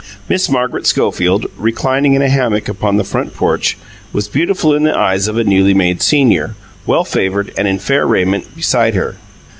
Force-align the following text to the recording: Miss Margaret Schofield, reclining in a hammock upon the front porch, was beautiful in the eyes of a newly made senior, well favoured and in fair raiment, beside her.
Miss 0.27 0.49
Margaret 0.49 0.87
Schofield, 0.87 1.45
reclining 1.55 2.15
in 2.15 2.23
a 2.23 2.27
hammock 2.27 2.67
upon 2.67 2.97
the 2.97 3.03
front 3.03 3.35
porch, 3.35 3.77
was 4.11 4.27
beautiful 4.27 4.73
in 4.73 4.81
the 4.81 4.97
eyes 4.97 5.27
of 5.27 5.37
a 5.37 5.43
newly 5.43 5.75
made 5.75 6.01
senior, 6.01 6.55
well 6.87 7.03
favoured 7.03 7.51
and 7.55 7.67
in 7.67 7.77
fair 7.77 8.07
raiment, 8.07 8.55
beside 8.55 8.95
her. 8.95 9.17